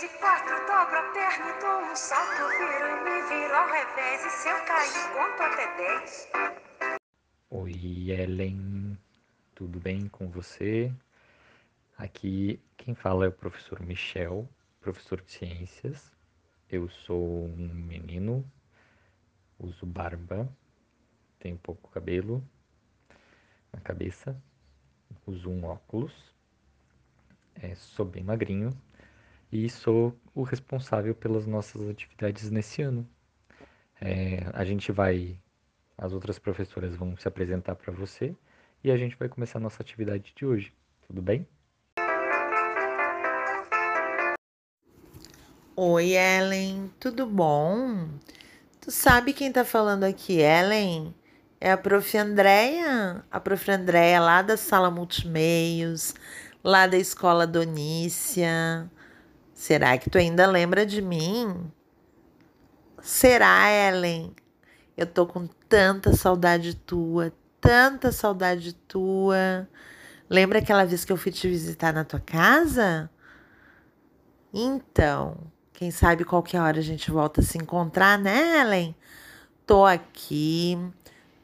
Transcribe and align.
três 0.00 0.02
e 0.02 0.18
quatro, 0.18 0.56
dobro 0.66 0.96
a 0.96 1.12
perna 1.12 1.50
e 1.50 1.60
dou 1.60 1.92
um 1.92 1.94
salto, 1.94 2.48
viro 2.48 2.88
e 2.88 3.04
me 3.04 3.22
viro 3.28 3.54
ao 3.54 3.66
revés. 3.68 4.24
E 4.24 4.30
se 4.30 4.48
eu 4.48 4.64
cair, 4.64 5.12
conto 5.12 5.42
até 5.42 5.76
dez. 5.76 6.28
Oi, 7.50 8.10
Ellen, 8.10 8.98
tudo 9.54 9.78
bem 9.78 10.08
com 10.08 10.30
você? 10.30 10.90
Aqui 11.98 12.58
quem 12.78 12.94
fala 12.94 13.26
é 13.26 13.28
o 13.28 13.32
professor 13.32 13.80
Michel, 13.80 14.48
professor 14.80 15.20
de 15.20 15.32
ciências. 15.32 16.10
Eu 16.70 16.88
sou 16.88 17.44
um 17.44 17.68
menino, 17.74 18.44
uso 19.58 19.84
barba, 19.84 20.48
tenho 21.38 21.58
pouco 21.58 21.90
cabelo 21.90 22.42
na 23.70 23.80
cabeça, 23.80 24.40
uso 25.26 25.50
um 25.50 25.64
óculos, 25.64 26.34
é, 27.54 27.74
sou 27.74 28.06
bem 28.06 28.24
magrinho 28.24 28.74
e 29.52 29.68
sou 29.68 30.16
o 30.34 30.42
responsável 30.42 31.14
pelas 31.14 31.46
nossas 31.46 31.88
atividades 31.88 32.50
nesse 32.50 32.82
ano. 32.82 33.08
É, 34.00 34.46
a 34.52 34.64
gente 34.64 34.92
vai, 34.92 35.38
as 35.98 36.12
outras 36.12 36.38
professoras 36.38 36.94
vão 36.94 37.16
se 37.16 37.26
apresentar 37.26 37.74
para 37.74 37.92
você 37.92 38.34
e 38.82 38.90
a 38.90 38.96
gente 38.96 39.16
vai 39.16 39.28
começar 39.28 39.58
a 39.58 39.62
nossa 39.62 39.82
atividade 39.82 40.32
de 40.34 40.46
hoje, 40.46 40.72
tudo 41.06 41.20
bem? 41.20 41.46
Oi, 45.76 46.12
Ellen, 46.12 46.90
tudo 47.00 47.26
bom? 47.26 48.08
Tu 48.80 48.90
sabe 48.90 49.32
quem 49.32 49.50
tá 49.50 49.64
falando 49.64 50.04
aqui, 50.04 50.38
Ellen? 50.40 51.14
É 51.60 51.72
a 51.72 51.76
prof. 51.76 52.16
Andréia, 52.16 53.24
a 53.30 53.40
prof. 53.40 53.70
Andréia 53.70 54.20
lá 54.20 54.42
da 54.42 54.56
sala 54.56 54.90
Multimeios, 54.90 56.14
lá 56.64 56.86
da 56.86 56.96
escola 56.96 57.46
Donícia. 57.46 58.90
Será 59.60 59.98
que 59.98 60.08
tu 60.08 60.16
ainda 60.16 60.46
lembra 60.46 60.86
de 60.86 61.02
mim? 61.02 61.70
Será, 63.02 63.70
Ellen? 63.70 64.34
Eu 64.96 65.04
tô 65.04 65.26
com 65.26 65.46
tanta 65.68 66.16
saudade 66.16 66.74
tua, 66.74 67.30
tanta 67.60 68.10
saudade 68.10 68.72
tua. 68.72 69.68
Lembra 70.30 70.60
aquela 70.60 70.86
vez 70.86 71.04
que 71.04 71.12
eu 71.12 71.16
fui 71.18 71.30
te 71.30 71.46
visitar 71.46 71.92
na 71.92 72.06
tua 72.06 72.20
casa? 72.20 73.10
Então, 74.50 75.36
quem 75.74 75.90
sabe 75.90 76.24
qualquer 76.24 76.62
hora 76.62 76.78
a 76.78 76.82
gente 76.82 77.10
volta 77.10 77.42
a 77.42 77.44
se 77.44 77.58
encontrar, 77.58 78.18
né, 78.18 78.62
Ellen? 78.62 78.96
Tô 79.66 79.84
aqui, 79.84 80.78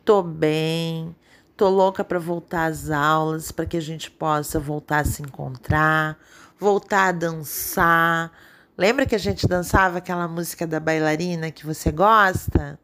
tô 0.06 0.22
bem, 0.22 1.14
tô 1.55 1.69
louca 1.69 2.03
para 2.03 2.19
voltar 2.19 2.64
às 2.64 2.89
aulas, 2.89 3.53
para 3.53 3.67
que 3.67 3.77
a 3.77 3.83
gente 3.83 4.11
possa 4.11 4.59
voltar 4.59 5.00
a 5.00 5.05
se 5.05 5.20
encontrar, 5.20 6.19
voltar 6.59 7.09
a 7.09 7.12
dançar. 7.12 8.33
Lembra 8.77 9.07
que 9.07 9.15
a 9.15 9.19
gente 9.19 9.47
dançava 9.47 9.99
aquela 9.99 10.29
música 10.29 10.67
da 10.67 10.79
bailarina 10.79 11.51
que 11.51 11.65
você 11.65 11.91
gosta? 11.91 12.79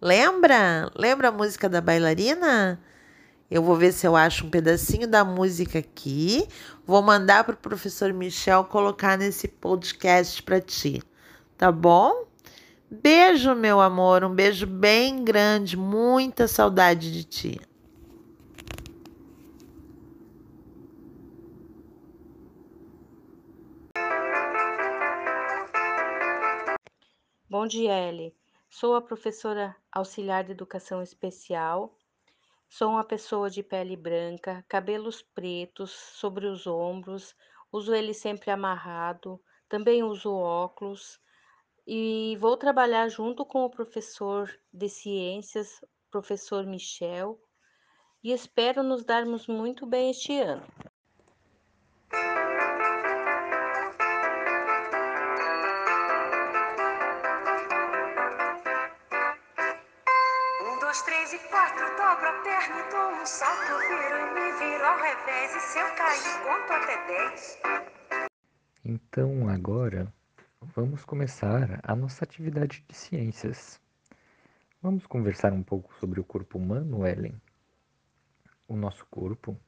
Lembra? 0.00 0.90
Lembra 0.94 1.28
a 1.28 1.32
música 1.32 1.68
da 1.68 1.80
bailarina? 1.80 2.80
Eu 3.50 3.62
vou 3.62 3.76
ver 3.76 3.92
se 3.92 4.06
eu 4.06 4.16
acho 4.16 4.46
um 4.46 4.50
pedacinho 4.50 5.06
da 5.06 5.24
música 5.24 5.78
aqui. 5.78 6.48
Vou 6.86 7.02
mandar 7.02 7.44
para 7.44 7.54
o 7.54 7.58
professor 7.58 8.12
Michel 8.12 8.64
colocar 8.64 9.16
nesse 9.18 9.48
podcast 9.48 10.42
para 10.42 10.60
ti. 10.60 11.02
Tá 11.56 11.70
bom? 11.70 12.26
Beijo, 12.90 13.54
meu 13.54 13.80
amor. 13.80 14.24
Um 14.24 14.34
beijo 14.34 14.66
bem 14.66 15.24
grande. 15.24 15.76
Muita 15.76 16.48
saudade 16.48 17.12
de 17.12 17.24
ti. 17.24 17.60
Ellie. 27.72 28.34
Sou 28.68 28.94
a 28.94 29.02
professora 29.02 29.76
auxiliar 29.92 30.44
de 30.44 30.52
educação 30.52 31.02
especial 31.02 31.96
Sou 32.76 32.90
uma 32.90 33.04
pessoa 33.04 33.48
de 33.48 33.62
pele 33.62 33.96
branca, 33.96 34.64
cabelos 34.68 35.22
pretos 35.22 35.92
sobre 35.92 36.46
os 36.46 36.66
ombros, 36.66 37.36
uso 37.70 37.94
ele 37.94 38.12
sempre 38.12 38.50
amarrado, 38.50 39.40
também 39.68 40.02
uso 40.02 40.34
óculos 40.34 41.20
e 41.86 42.36
vou 42.40 42.56
trabalhar 42.56 43.08
junto 43.08 43.46
com 43.46 43.64
o 43.64 43.70
professor 43.70 44.52
de 44.72 44.88
ciências, 44.88 45.84
professor 46.10 46.66
Michel, 46.66 47.40
e 48.24 48.32
espero 48.32 48.82
nos 48.82 49.04
darmos 49.04 49.46
muito 49.46 49.86
bem 49.86 50.10
este 50.10 50.36
ano. 50.40 50.66
Dois, 60.94 61.02
três 61.02 61.32
e 61.32 61.38
quatro, 61.48 61.84
dobro 61.96 62.28
a 62.28 62.42
perna 62.42 62.78
e 62.78 62.90
dou 62.90 63.20
um 63.20 63.26
salto, 63.26 63.78
viro 63.80 64.16
e 64.16 64.34
me 64.34 64.52
viro 64.58 64.84
ao 64.84 64.96
revés. 64.96 65.56
E 65.56 65.60
se 65.60 65.78
eu 65.80 65.94
cair, 65.96 66.38
conto 66.44 66.72
até 66.72 67.06
dez. 67.08 67.58
Então, 68.84 69.48
agora, 69.48 70.12
vamos 70.60 71.04
começar 71.04 71.80
a 71.82 71.96
nossa 71.96 72.24
atividade 72.24 72.84
de 72.86 72.94
ciências. 72.94 73.80
Vamos 74.80 75.04
conversar 75.06 75.52
um 75.52 75.64
pouco 75.64 75.92
sobre 75.94 76.20
o 76.20 76.24
corpo 76.24 76.58
humano, 76.58 77.04
Ellen? 77.04 77.40
O 78.68 78.76
nosso 78.76 79.04
corpo 79.06 79.58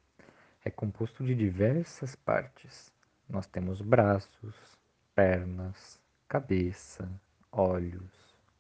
é 0.65 0.71
composto 0.71 1.25
de 1.25 1.35
diversas 1.35 2.15
partes. 2.15 2.93
Nós 3.29 3.47
temos 3.47 3.81
braços, 3.81 4.55
pernas, 5.13 5.99
cabeça, 6.29 7.11
olhos, 7.51 8.13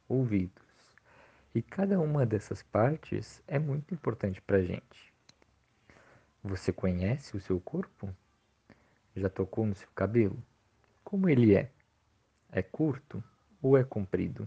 ouvidos. 0.09 0.66
E 1.57 1.63
cada 1.63 1.99
uma 1.99 2.27
dessas 2.27 2.63
partes 2.63 3.43
é 3.49 3.59
muito 3.59 3.95
importante 3.95 4.43
para 4.43 4.59
a 4.59 4.63
gente. 4.63 5.11
Você 6.45 6.71
conhece 6.71 7.35
o 7.35 7.41
seu 7.41 7.59
corpo? 7.59 8.15
Já 9.17 9.31
tocou 9.31 9.65
no 9.65 9.75
seu 9.75 9.89
cabelo? 9.95 10.37
Como 11.03 11.31
ele 11.31 11.55
é? 11.55 11.71
É 12.53 12.61
curto 12.61 13.25
ou 13.63 13.75
é 13.75 13.83
comprido? 13.83 14.47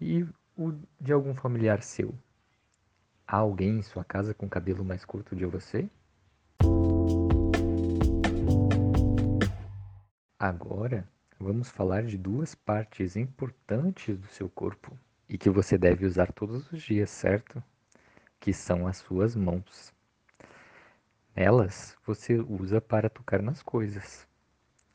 E 0.00 0.26
o 0.56 0.72
de 0.98 1.12
algum 1.12 1.34
familiar 1.34 1.82
seu? 1.82 2.14
Há 3.28 3.36
alguém 3.36 3.80
em 3.80 3.82
sua 3.82 4.02
casa 4.02 4.32
com 4.32 4.48
cabelo 4.48 4.82
mais 4.82 5.04
curto 5.04 5.36
de 5.36 5.44
você? 5.44 5.90
Agora 10.38 11.06
vamos 11.38 11.68
falar 11.68 12.02
de 12.04 12.16
duas 12.16 12.54
partes 12.54 13.14
importantes 13.14 14.16
do 14.16 14.26
seu 14.28 14.48
corpo 14.48 14.98
e 15.28 15.36
que 15.36 15.50
você 15.50 15.76
deve 15.76 16.06
usar 16.06 16.32
todos 16.32 16.70
os 16.72 16.82
dias, 16.82 17.10
certo? 17.10 17.62
Que 18.38 18.52
são 18.52 18.86
as 18.86 18.98
suas 18.98 19.34
mãos. 19.34 19.92
Nelas 21.34 21.96
você 22.06 22.38
usa 22.38 22.80
para 22.80 23.10
tocar 23.10 23.42
nas 23.42 23.62
coisas. 23.62 24.26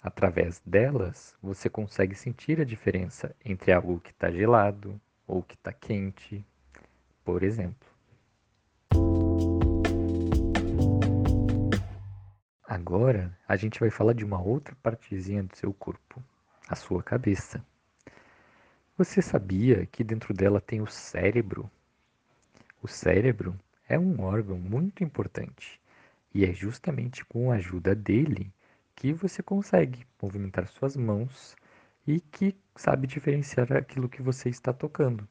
Através 0.02 0.60
delas 0.66 1.36
você 1.42 1.70
consegue 1.70 2.16
sentir 2.16 2.60
a 2.60 2.66
diferença 2.66 3.36
entre 3.46 3.72
algo 3.72 4.00
que 4.00 4.10
está 4.12 4.32
gelado 4.32 5.00
ou 5.28 5.44
que 5.44 5.54
está 5.54 5.72
quente, 5.72 6.44
por 7.24 7.44
exemplo. 7.44 7.88
Agora 12.68 13.38
a 13.48 13.56
gente 13.56 13.80
vai 13.80 13.90
falar 13.90 14.14
de 14.14 14.26
uma 14.26 14.42
outra 14.42 14.76
partezinha 14.82 15.44
do 15.44 15.56
seu 15.56 15.74
corpo, 15.74 16.24
a 16.68 16.76
sua 16.76 17.04
cabeça. 17.04 17.64
Você 19.04 19.20
sabia 19.20 19.88
que 19.88 20.04
dentro 20.04 20.32
dela 20.32 20.62
tem 20.62 20.80
o 20.80 20.86
cérebro? 20.86 21.72
O 22.84 22.88
cérebro 22.88 23.60
é 23.90 23.98
um 23.98 24.22
órgão 24.22 24.60
muito 24.60 25.04
importante 25.04 25.82
e 26.32 26.46
é 26.46 26.54
justamente 26.54 27.26
com 27.26 27.52
a 27.52 27.56
ajuda 27.56 27.96
dele 27.96 28.54
que 28.96 29.12
você 29.12 29.42
consegue 29.42 30.06
movimentar 30.22 30.68
suas 30.68 30.96
mãos 30.96 31.56
e 32.06 32.22
que 32.22 32.56
sabe 32.76 33.08
diferenciar 33.08 33.74
aquilo 33.74 34.08
que 34.08 34.22
você 34.22 34.50
está 34.50 34.72
tocando. 34.72 35.28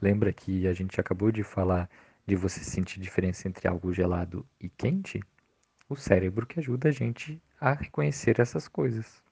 Lembra 0.00 0.32
que 0.32 0.66
a 0.66 0.72
gente 0.72 0.98
acabou 0.98 1.30
de 1.30 1.42
falar 1.42 1.90
de 2.26 2.34
você 2.34 2.64
sentir 2.64 2.98
diferença 2.98 3.46
entre 3.46 3.68
algo 3.68 3.92
gelado 3.92 4.42
e 4.58 4.70
quente? 4.70 5.22
O 5.86 5.96
cérebro 5.96 6.46
que 6.46 6.60
ajuda 6.60 6.88
a 6.88 6.92
gente 6.92 7.42
a 7.60 7.74
reconhecer 7.74 8.40
essas 8.40 8.66
coisas. 8.66 9.22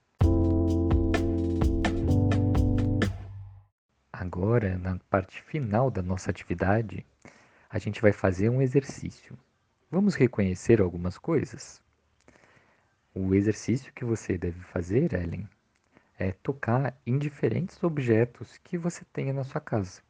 Agora, 4.24 4.78
na 4.78 4.98
parte 5.10 5.42
final 5.42 5.90
da 5.90 6.00
nossa 6.02 6.30
atividade, 6.30 7.04
a 7.68 7.78
gente 7.78 8.00
vai 8.00 8.10
fazer 8.10 8.48
um 8.48 8.62
exercício. 8.62 9.38
Vamos 9.90 10.14
reconhecer 10.14 10.80
algumas 10.80 11.18
coisas? 11.18 11.82
O 13.14 13.34
exercício 13.34 13.92
que 13.92 14.02
você 14.04 14.38
deve 14.38 14.60
fazer, 14.60 15.12
Ellen, 15.12 15.46
é 16.18 16.32
tocar 16.32 16.96
em 17.06 17.18
diferentes 17.18 17.82
objetos 17.84 18.56
que 18.64 18.78
você 18.78 19.04
tenha 19.12 19.32
na 19.34 19.44
sua 19.44 19.60
casa. 19.60 20.00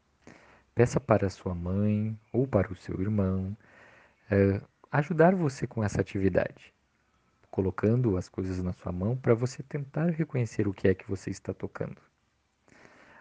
Peça 0.77 1.01
para 1.01 1.29
sua 1.29 1.55
mãe 1.55 2.17
ou 2.33 2.47
para 2.47 2.73
o 2.73 2.77
seu 2.77 3.01
irmão 3.01 3.57
é, 4.31 4.61
ajudar 4.93 5.35
você 5.35 5.67
com 5.67 5.83
essa 5.83 6.01
atividade. 6.01 6.73
colocando 7.51 8.17
as 8.17 8.29
coisas 8.29 8.63
na 8.63 8.73
sua 8.73 8.93
mão 8.93 9.17
para 9.17 9.35
você 9.35 9.63
tentar 9.63 10.11
reconhecer 10.11 10.69
o 10.69 10.75
que 10.75 10.89
é 10.89 10.95
que 10.95 11.09
você 11.09 11.31
está 11.31 11.55
tocando. 11.55 12.01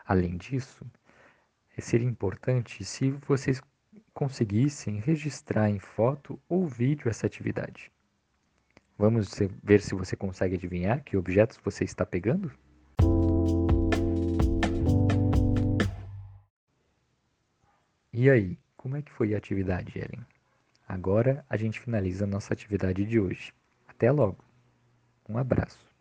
Além 0.05 0.37
disso, 0.37 0.85
seria 1.79 2.07
importante 2.07 2.83
se 2.83 3.11
vocês 3.27 3.61
conseguissem 4.13 4.99
registrar 4.99 5.69
em 5.69 5.79
foto 5.79 6.39
ou 6.47 6.67
vídeo 6.67 7.09
essa 7.09 7.25
atividade. 7.25 7.91
Vamos 8.97 9.29
ver 9.63 9.81
se 9.81 9.95
você 9.95 10.15
consegue 10.15 10.55
adivinhar 10.55 11.03
que 11.03 11.17
objetos 11.17 11.59
você 11.63 11.83
está 11.83 12.05
pegando? 12.05 12.51
E 18.11 18.29
aí, 18.29 18.59
como 18.77 18.95
é 18.95 19.01
que 19.01 19.11
foi 19.11 19.33
a 19.33 19.37
atividade, 19.37 19.97
Ellen? 19.97 20.25
Agora 20.87 21.43
a 21.49 21.57
gente 21.57 21.79
finaliza 21.79 22.25
a 22.25 22.27
nossa 22.27 22.53
atividade 22.53 23.03
de 23.03 23.19
hoje. 23.19 23.51
Até 23.87 24.11
logo. 24.11 24.43
Um 25.27 25.37
abraço. 25.37 25.92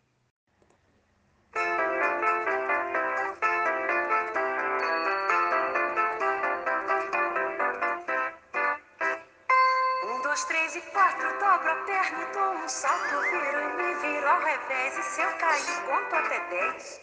Dois, 10.33 10.45
três 10.45 10.75
e 10.75 10.81
quatro, 10.81 11.29
dobro 11.37 11.71
a 11.71 11.75
perna 11.85 12.23
e 12.23 12.33
dou 12.33 12.53
um 12.55 12.67
salto, 12.67 13.21
viro 13.21 13.61
e 13.61 13.73
me 13.73 13.93
viro 13.95 14.27
ao 14.27 14.39
revés. 14.39 14.97
E 14.97 15.03
se 15.03 15.21
eu 15.21 15.31
cair, 15.37 15.81
conto 15.85 16.15
até 16.15 16.39
dez. 16.49 17.01